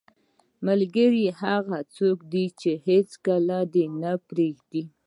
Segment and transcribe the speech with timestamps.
[0.67, 4.83] ملګری هغه څوک دی چې هیڅکله دې نه پرېږدي.